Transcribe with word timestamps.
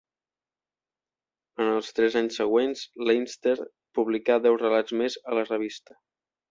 En 1.65 1.69
els 1.75 1.93
tres 1.99 2.17
anys 2.23 2.39
següents, 2.41 2.83
Leinster 3.11 3.57
publicà 4.01 4.43
deu 4.49 4.63
relats 4.67 5.01
més 5.05 5.25
a 5.33 5.41
la 5.41 5.51
revista. 5.55 6.03